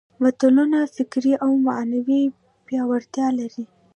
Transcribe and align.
متلونه 0.23 0.79
فکري 0.95 1.33
او 1.45 1.51
معنوي 1.67 2.23
پياوړتیا 2.65 3.27
لري 3.39 3.65